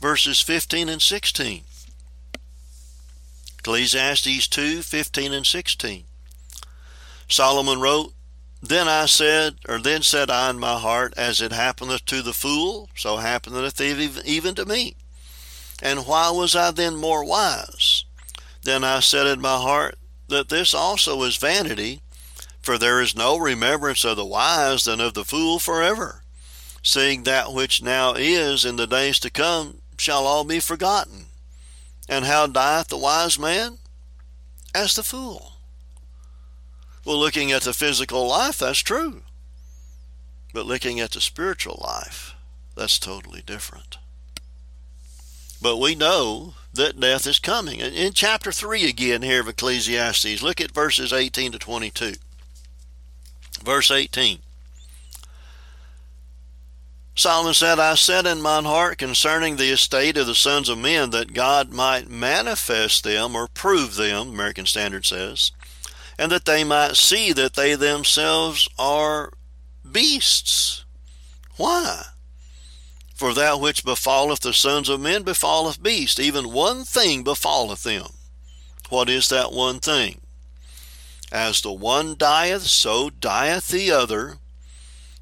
[0.00, 1.62] verses 15 and 16.
[3.58, 6.04] Ecclesiastes 2, 15 and 16.
[7.28, 8.12] Solomon wrote,
[8.62, 12.32] Then I said, or then said I in my heart, As it happeneth to the
[12.32, 14.96] fool, so happeneth even to me.
[15.82, 18.04] And why was I then more wise?
[18.62, 22.00] Then I said in my heart, That this also is vanity,
[22.60, 26.24] for there is no remembrance of the wise than of the fool forever,
[26.82, 31.26] seeing that which now is in the days to come shall all be forgotten.
[32.08, 33.78] And how dieth the wise man?
[34.74, 35.55] As the fool.
[37.06, 39.22] Well, looking at the physical life, that's true.
[40.52, 42.34] But looking at the spiritual life,
[42.74, 43.98] that's totally different.
[45.62, 47.78] But we know that death is coming.
[47.78, 52.14] In chapter 3 again here of Ecclesiastes, look at verses 18 to 22.
[53.62, 54.40] Verse 18
[57.14, 61.10] Solomon said, I said in mine heart concerning the estate of the sons of men
[61.10, 65.52] that God might manifest them or prove them, American Standard says,
[66.18, 69.32] and that they might see that they themselves are
[69.90, 70.84] beasts.
[71.56, 72.04] Why?
[73.14, 78.08] For that which befalleth the sons of men befalleth beasts, even one thing befalleth them.
[78.88, 80.20] What is that one thing?
[81.32, 84.38] As the one dieth, so dieth the other.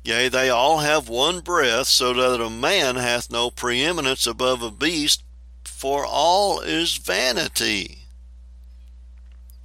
[0.02, 4.70] Yea, they all have one breath, so that a man hath no preeminence above a
[4.70, 5.22] beast,
[5.64, 8.00] for all is vanity.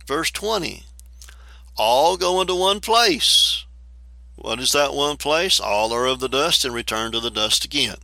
[0.07, 0.85] Verse 20
[1.79, 3.63] All go into one place.
[4.35, 5.61] What is that one place?
[5.61, 7.95] All are of the dust and return to the dust again.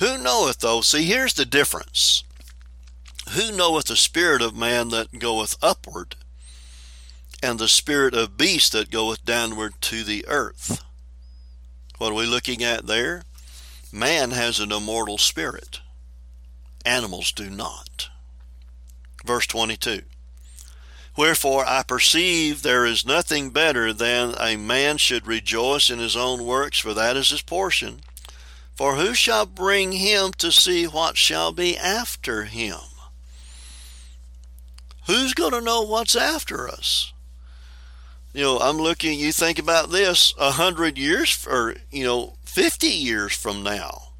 [0.00, 0.80] Who knoweth, though?
[0.80, 2.24] See, here's the difference.
[3.30, 6.16] Who knoweth the spirit of man that goeth upward,
[7.40, 10.82] and the spirit of beast that goeth downward to the earth.
[11.98, 13.22] What are we looking at there?
[13.92, 15.80] Man has an immortal spirit.
[16.84, 18.08] Animals do not.
[19.24, 20.02] Verse 22.
[21.18, 26.46] Wherefore I perceive there is nothing better than a man should rejoice in his own
[26.46, 28.02] works, for that is his portion.
[28.76, 32.78] For who shall bring him to see what shall be after him?
[35.08, 37.12] Who's going to know what's after us?
[38.32, 42.86] you know, I'm looking, you think about this a hundred years or, you know, 50
[42.86, 44.12] years from now.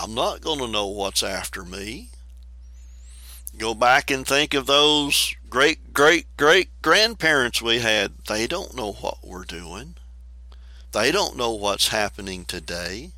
[0.00, 2.10] I'm not going to know what's after me.
[3.58, 8.10] Go back and think of those great, great, great grandparents we had.
[8.26, 9.96] They don't know what we're doing.
[10.92, 13.10] They don't know what's happening today.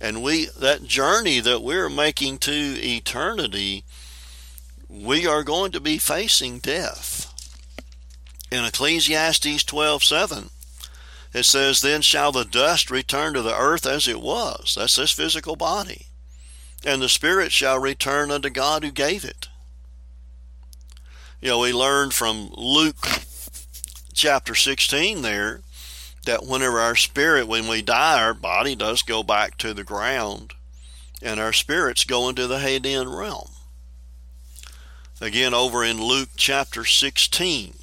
[0.00, 3.82] And we, that journey that we're making to eternity,
[4.88, 7.26] we are going to be facing death
[8.48, 10.50] in Ecclesiastes 12:7
[11.34, 15.10] it says then shall the dust return to the earth as it was that's this
[15.10, 16.06] physical body
[16.86, 19.47] and the spirit shall return unto God who gave it
[21.40, 23.06] you know we learned from Luke
[24.12, 25.60] chapter 16 there
[26.24, 30.54] that whenever our spirit when we die our body does go back to the ground
[31.22, 33.50] and our spirits go into the Hadean realm
[35.20, 37.74] again over in Luke chapter 16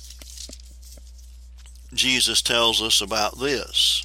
[1.96, 4.05] Jesus tells us about this.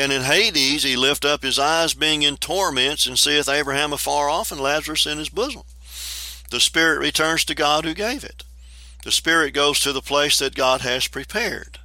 [0.00, 4.30] And in Hades he lift up his eyes, being in torments, and seeth Abraham afar
[4.30, 5.64] off and Lazarus in his bosom.
[6.50, 8.42] The spirit returns to God who gave it.
[9.04, 11.80] The spirit goes to the place that God has prepared.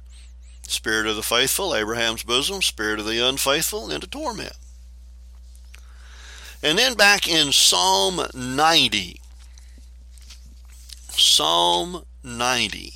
[0.62, 4.56] Spirit of the faithful, Abraham's bosom, spirit of the unfaithful, into torment.
[6.62, 9.20] And then back in Psalm 90,
[11.10, 12.94] Psalm 90.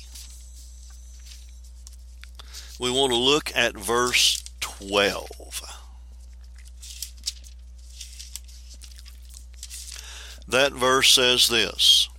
[2.79, 4.43] We want to look at verse
[4.87, 5.61] 12.
[10.47, 12.09] That verse says this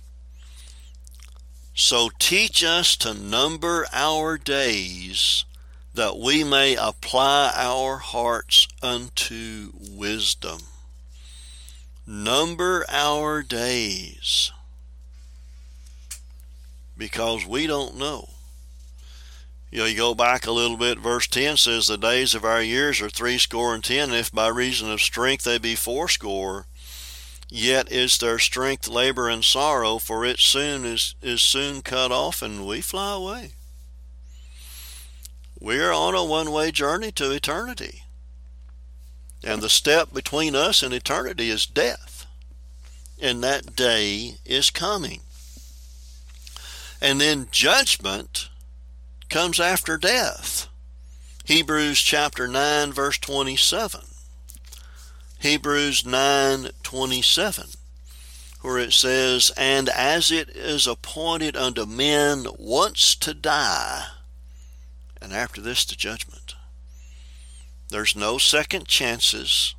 [1.75, 5.45] So teach us to number our days
[5.93, 10.59] that we may apply our hearts unto wisdom.
[12.07, 14.51] Number our days
[16.97, 18.32] because we don't know.
[19.73, 22.61] You know, you go back a little bit, verse 10 says, The days of our
[22.61, 26.67] years are threescore and ten, if by reason of strength they be fourscore,
[27.49, 32.43] yet is their strength labor and sorrow, for it soon is, is soon cut off,
[32.43, 33.53] and we fly away.
[35.59, 38.03] We are on a one way journey to eternity.
[39.43, 42.27] And the step between us and eternity is death.
[43.19, 45.21] And that day is coming.
[47.01, 48.49] And then judgment
[49.33, 50.67] comes after death.
[51.45, 54.01] Hebrews chapter 9 verse 27.
[55.39, 57.75] Hebrews 9:27
[58.61, 64.07] where it says, "And as it is appointed unto men once to die,
[65.19, 66.53] and after this the judgment."
[67.89, 69.73] There's no second chances.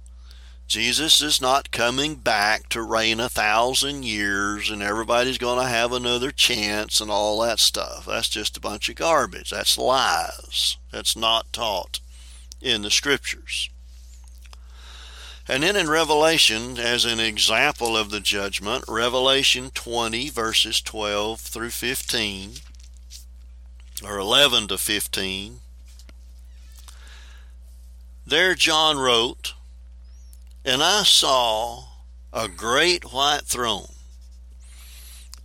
[0.66, 5.92] Jesus is not coming back to reign a thousand years and everybody's going to have
[5.92, 8.06] another chance and all that stuff.
[8.06, 9.50] That's just a bunch of garbage.
[9.50, 10.78] That's lies.
[10.90, 12.00] That's not taught
[12.60, 13.68] in the scriptures.
[15.46, 21.70] And then in Revelation, as an example of the judgment, Revelation 20, verses 12 through
[21.70, 22.52] 15,
[24.02, 25.60] or 11 to 15,
[28.26, 29.52] there John wrote,
[30.64, 31.84] And I saw
[32.32, 33.88] a great white throne,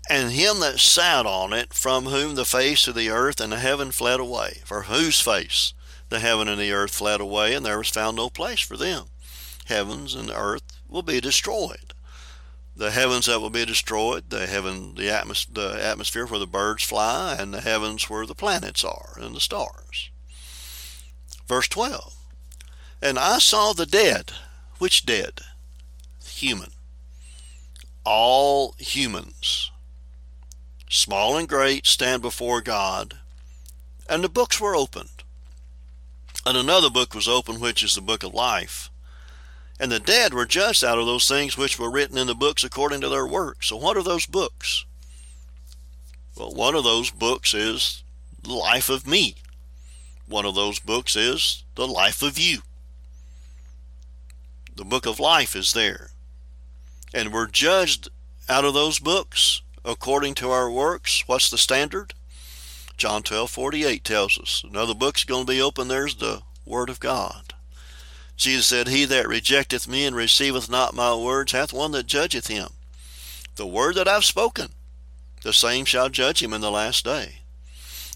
[0.09, 3.59] and him that sat on it, from whom the face of the earth and the
[3.59, 4.61] heaven fled away.
[4.65, 5.73] For whose face
[6.07, 9.07] the heaven and the earth fled away, and there was found no place for them.
[9.65, 11.93] Heavens and earth will be destroyed.
[12.75, 16.83] The heavens that will be destroyed, the heaven, the, atmos- the atmosphere where the birds
[16.83, 20.09] fly, and the heavens where the planets are and the stars.
[21.45, 22.15] Verse 12.
[23.01, 24.31] And I saw the dead.
[24.79, 25.41] Which dead?
[26.25, 26.71] Human.
[28.05, 29.71] All humans,
[30.89, 33.19] small and great, stand before God,
[34.09, 35.09] and the books were opened.
[36.45, 38.89] And another book was opened, which is the book of life.
[39.79, 42.63] And the dead were judged out of those things which were written in the books
[42.63, 43.67] according to their works.
[43.67, 44.85] So, what are those books?
[46.37, 48.03] Well, one of those books is
[48.41, 49.35] the life of me.
[50.25, 52.59] One of those books is the life of you.
[54.79, 56.11] The book of life is there.
[57.13, 58.07] And we're judged
[58.47, 61.21] out of those books according to our works.
[61.27, 62.13] What's the standard?
[62.95, 64.63] John 12 48 tells us.
[64.63, 65.89] Another book's going to be open.
[65.89, 67.53] There's the Word of God.
[68.37, 72.47] Jesus said, He that rejecteth me and receiveth not my words hath one that judgeth
[72.47, 72.69] him.
[73.57, 74.69] The word that I've spoken,
[75.43, 77.39] the same shall judge him in the last day.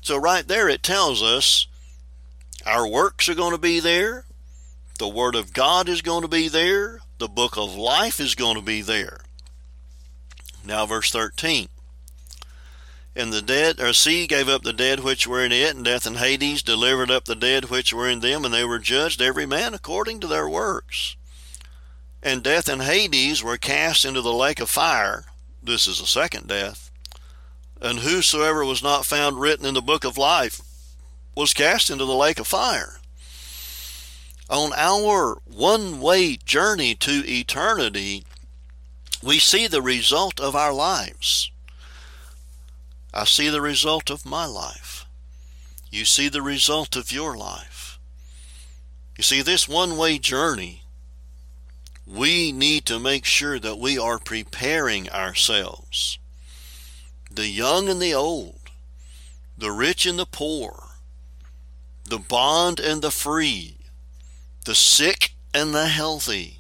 [0.02, 1.68] So, right there, it tells us
[2.66, 4.24] our works are going to be there,
[5.00, 8.56] the Word of God is going to be there, the book of life is going
[8.56, 9.22] to be there.
[10.66, 11.68] Now, verse 13.
[13.16, 16.06] And the dead, or sea gave up the dead which were in it, and death
[16.06, 19.46] and Hades delivered up the dead which were in them, and they were judged every
[19.46, 21.16] man according to their works.
[22.24, 25.26] And death and Hades were cast into the lake of fire.
[25.62, 26.90] This is the second death.
[27.82, 30.62] And whosoever was not found written in the book of life
[31.36, 33.00] was cast into the lake of fire.
[34.50, 38.26] On our one way journey to eternity,
[39.24, 41.50] we see the result of our lives.
[43.14, 45.06] I see the result of my life.
[45.92, 48.00] You see the result of your life.
[49.18, 50.82] You see, this one way journey,
[52.08, 56.18] we need to make sure that we are preparing ourselves.
[57.32, 58.60] The young and the old,
[59.58, 60.84] the rich and the poor,
[62.06, 63.73] the bond and the free,
[64.66, 66.60] the sick and the healthy,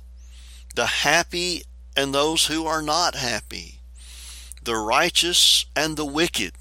[0.76, 1.64] the happy
[1.96, 3.80] and those who are not happy,
[4.64, 6.54] the righteous and the wicked.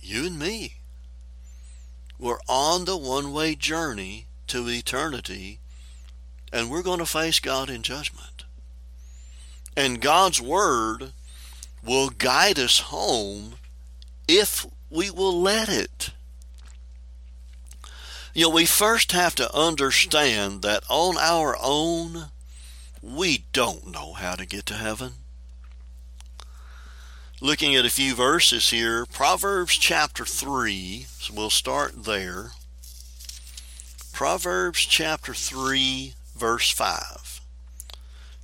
[0.00, 0.76] You and me.
[2.18, 5.60] We're on the one way journey to eternity,
[6.52, 8.44] and we're going to face God in judgment.
[9.76, 11.12] And God's Word
[11.82, 13.54] will guide us home
[14.28, 16.10] if we will let it.
[18.32, 22.26] You know, we first have to understand that on our own,
[23.02, 25.14] we don't know how to get to heaven
[27.40, 29.06] looking at a few verses here.
[29.06, 32.50] Proverbs chapter 3, so we'll start there.
[34.12, 37.40] Proverbs chapter 3, verse 5.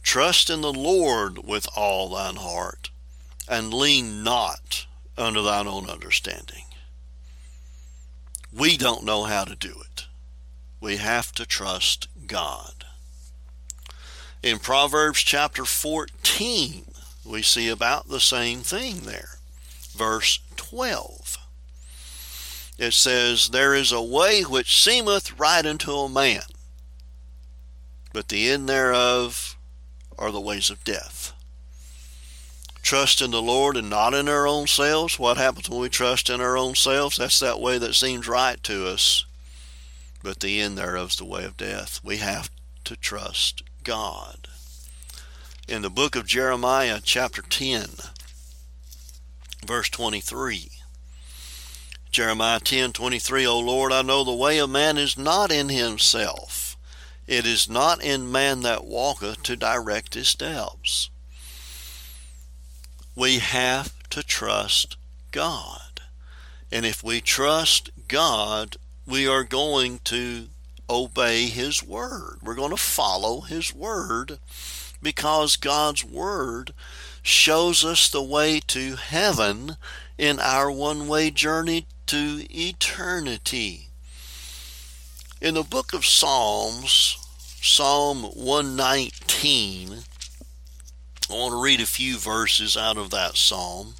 [0.02, 2.90] Trust in the Lord with all thine heart,
[3.48, 4.86] and lean not
[5.18, 6.65] unto thine own understanding.
[8.58, 10.06] We don't know how to do it.
[10.80, 12.86] We have to trust God.
[14.42, 16.86] In Proverbs chapter 14,
[17.24, 19.38] we see about the same thing there.
[19.94, 21.36] Verse 12.
[22.78, 26.42] It says, There is a way which seemeth right unto a man,
[28.12, 29.56] but the end thereof
[30.18, 31.15] are the ways of death.
[32.86, 35.18] Trust in the Lord and not in our own selves.
[35.18, 37.16] What happens when we trust in our own selves?
[37.16, 39.26] That's that way that seems right to us,
[40.22, 41.98] but the end thereof is the way of death.
[42.04, 42.48] We have
[42.84, 44.46] to trust God
[45.66, 47.86] in the book of Jeremiah, chapter 10,
[49.66, 50.68] verse 23.
[52.12, 56.76] Jeremiah 10 23, O Lord, I know the way of man is not in himself.
[57.26, 61.10] It is not in man that walketh to direct his steps.
[63.16, 64.96] We have to trust
[65.32, 66.02] God.
[66.70, 70.48] And if we trust God, we are going to
[70.90, 72.40] obey His Word.
[72.42, 74.38] We're going to follow His Word
[75.02, 76.74] because God's Word
[77.22, 79.76] shows us the way to heaven
[80.18, 83.88] in our one way journey to eternity.
[85.40, 87.16] In the book of Psalms,
[87.62, 90.04] Psalm 119,
[91.28, 93.94] I want to read a few verses out of that psalm.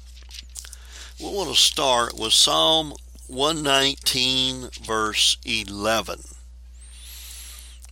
[1.19, 2.93] We want to start with Psalm
[3.27, 6.21] 119, verse 11.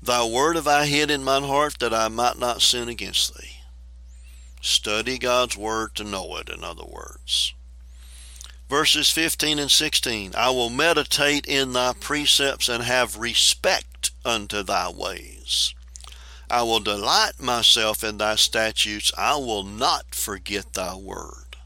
[0.02, 3.58] Thy word have I hid in mine heart that I might not sin against thee.
[4.62, 7.54] Study God's word to know it, in other words.
[8.70, 14.90] Verses 15 and 16 I will meditate in thy precepts and have respect unto thy
[14.90, 15.75] ways.
[16.56, 19.12] I will delight myself in thy statutes.
[19.18, 21.58] I will not forget thy word.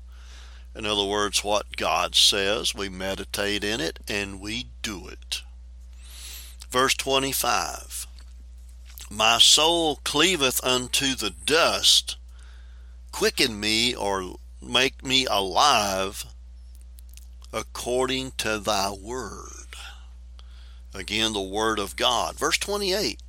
[0.73, 5.43] In other words, what God says, we meditate in it and we do it.
[6.71, 8.07] Verse 25
[9.11, 12.17] My soul cleaveth unto the dust,
[13.11, 16.25] quicken me or make me alive
[17.53, 19.75] according to thy word.
[20.95, 22.39] Again, the word of God.
[22.39, 23.21] Verse 28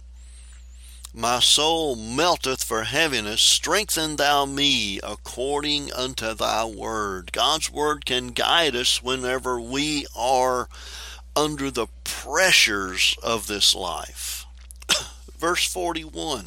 [1.12, 7.32] My soul melteth for heaviness, strengthen thou me according unto thy word.
[7.32, 10.68] God's word can guide us whenever we are
[11.34, 14.46] under the pressures of this life.
[15.38, 16.46] Verse 41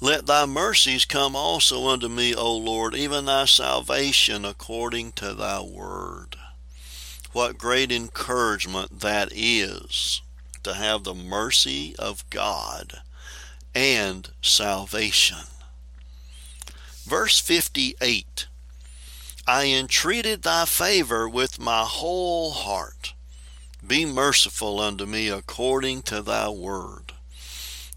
[0.00, 5.62] let thy mercies come also unto me, O Lord, even thy salvation according to thy
[5.62, 6.36] word.
[7.32, 10.20] What great encouragement that is
[10.64, 13.00] to have the mercy of God
[13.74, 15.38] and salvation.
[17.04, 18.46] Verse 58
[19.46, 23.12] I entreated thy favor with my whole heart.
[23.86, 27.12] Be merciful unto me according to thy word.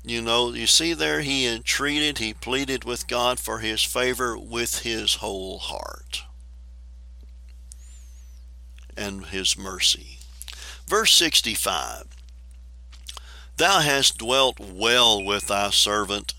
[0.03, 4.79] You know, you see there, he entreated, he pleaded with God for his favor with
[4.79, 6.23] his whole heart
[8.97, 10.19] and his mercy.
[10.87, 12.16] Verse 65
[13.57, 16.35] Thou hast dwelt well with thy servant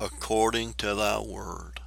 [0.00, 1.80] according to thy word.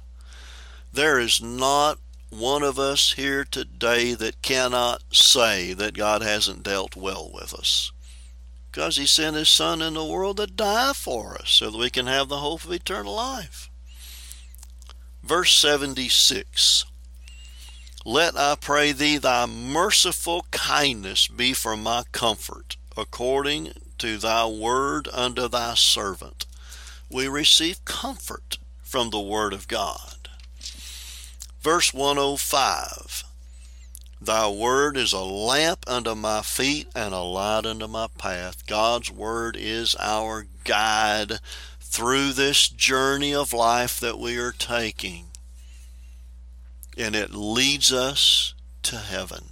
[0.92, 1.98] There is not
[2.30, 7.90] one of us here today that cannot say that God hasn't dealt well with us
[8.70, 11.90] because he sent his son in the world to die for us so that we
[11.90, 13.68] can have the hope of eternal life.
[15.20, 16.84] Verse 76
[18.04, 25.08] Let I pray thee thy merciful kindness be for my comfort, according to thy word
[25.12, 26.46] unto thy servant.
[27.10, 30.28] We receive comfort from the word of God.
[31.60, 33.24] Verse 105
[34.20, 38.66] Thy word is a lamp unto my feet and a light unto my path.
[38.66, 41.40] God's word is our guide
[41.80, 45.26] through this journey of life that we are taking.
[46.96, 49.50] And it leads us to heaven.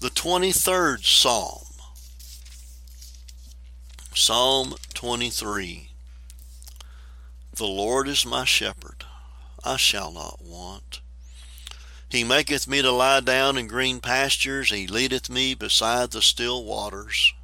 [0.00, 1.63] The 23rd Psalm,
[4.16, 5.90] Psalm 23.
[7.52, 9.04] The Lord is my shepherd,
[9.64, 11.00] I shall not want.
[12.08, 14.70] He maketh me to lie down in green pastures.
[14.70, 17.34] He leadeth me beside the still waters.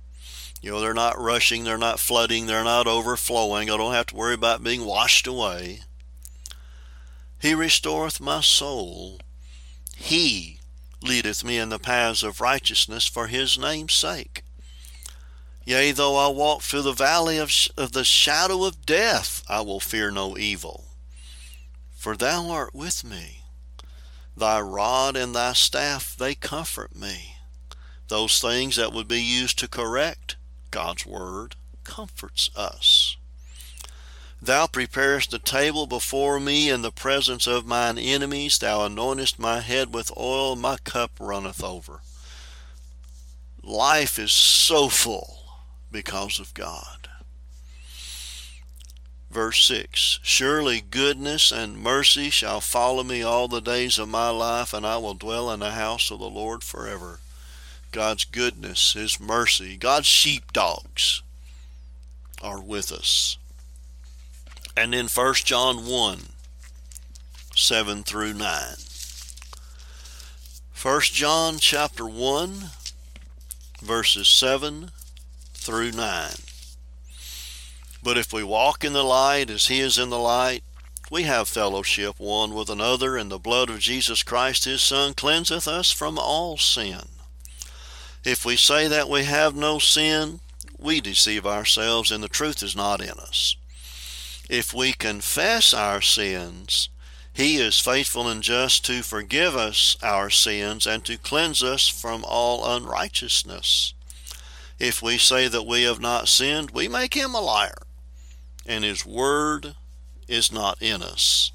[0.63, 3.69] You know, they're not rushing, they're not flooding, they're not overflowing.
[3.69, 5.81] I don't have to worry about being washed away.
[7.41, 9.19] He restoreth my soul.
[9.97, 10.61] He
[11.03, 14.45] leadeth me in the paths of righteousness for his name's sake.
[15.65, 19.81] Yea, though I walk through the valley of, of the shadow of death, I will
[19.81, 20.87] fear no evil.
[21.95, 23.45] For thou art with me.
[24.37, 27.35] Thy rod and thy staff, they comfort me.
[28.09, 30.37] Those things that would be used to correct,
[30.71, 33.17] God's Word comforts us.
[34.41, 38.59] Thou preparest a table before me in the presence of mine enemies.
[38.59, 42.01] Thou anointest my head with oil, my cup runneth over.
[43.63, 45.40] Life is so full
[45.91, 47.09] because of God.
[49.31, 54.75] Verse 6 Surely goodness and mercy shall follow me all the days of my life,
[54.75, 57.21] and I will dwell in the house of the Lord forever.
[57.93, 61.23] God's goodness, His mercy, God's sheepdogs
[62.43, 63.37] are with us.
[64.77, 66.19] And in 1 John 1
[67.55, 68.75] 7 through 9.
[70.83, 72.71] 1 John chapter 1
[73.83, 74.91] verses 7
[75.61, 76.31] through 9.
[78.03, 80.65] But if we walk in the light as he is in the light,
[81.11, 85.69] we have fellowship one with another, and the blood of Jesus Christ his Son cleanseth
[85.69, 87.03] us from all sin.
[88.25, 90.41] If we say that we have no sin,
[90.79, 93.57] we deceive ourselves and the truth is not in us.
[94.49, 96.89] If we confess our sins,
[97.33, 102.25] he is faithful and just to forgive us our sins and to cleanse us from
[102.25, 103.95] all unrighteousness.
[104.81, 107.83] If we say that we have not sinned, we make him a liar,
[108.67, 109.75] and his word
[110.27, 111.53] is not in us.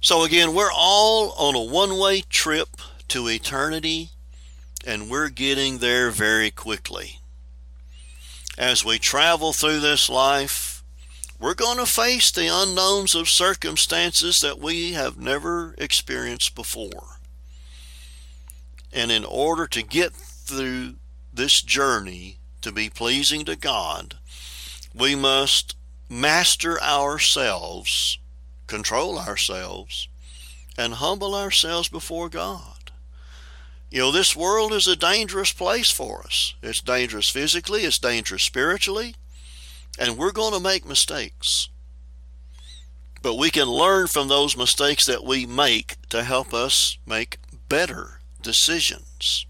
[0.00, 2.68] So again, we're all on a one way trip
[3.08, 4.10] to eternity,
[4.86, 7.18] and we're getting there very quickly.
[8.56, 10.84] As we travel through this life,
[11.40, 17.18] we're going to face the unknowns of circumstances that we have never experienced before.
[18.92, 20.12] And in order to get
[20.44, 20.94] through
[21.32, 24.16] this journey to be pleasing to God,
[24.94, 25.74] we must
[26.08, 28.18] master ourselves,
[28.66, 30.08] control ourselves,
[30.76, 32.92] and humble ourselves before God.
[33.90, 36.54] You know, this world is a dangerous place for us.
[36.62, 39.14] It's dangerous physically, it's dangerous spiritually,
[39.98, 41.68] and we're going to make mistakes.
[43.22, 47.38] But we can learn from those mistakes that we make to help us make
[47.68, 49.46] better decisions.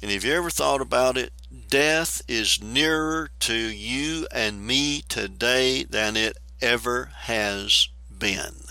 [0.00, 1.32] And have you ever thought about it?
[1.68, 8.64] Death is nearer to you and me today than it ever has been.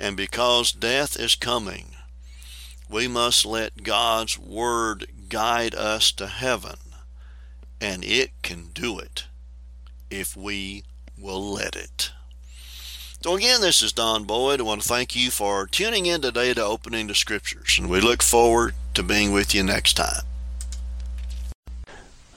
[0.00, 1.96] And because death is coming,
[2.88, 6.76] we must let God's Word guide us to heaven.
[7.80, 9.26] And it can do it
[10.10, 10.84] if we
[11.18, 12.12] will let it.
[13.22, 14.60] So again, this is Don Boyd.
[14.60, 18.00] I want to thank you for tuning in today to Opening the Scriptures, and we
[18.00, 20.22] look forward to being with you next time.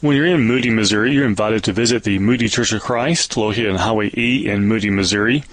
[0.02, 3.72] When you're in Moody, Missouri, you're invited to visit the Moody Church of Christ, located
[3.72, 5.44] on Highway E in Moody, Missouri.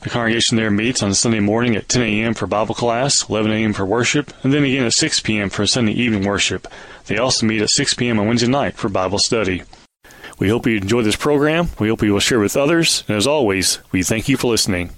[0.00, 2.32] The congregation there meets on Sunday morning at 10 a.m.
[2.32, 3.74] for Bible class, 11 a.m.
[3.74, 5.50] for worship, and then again at 6 p.m.
[5.50, 6.66] for Sunday evening worship.
[7.04, 8.18] They also meet at 6 p.m.
[8.18, 9.62] on Wednesday night for Bible study.
[10.38, 11.68] We hope you enjoy this program.
[11.78, 13.04] We hope you will share with others.
[13.08, 14.90] And as always, we thank you for listening.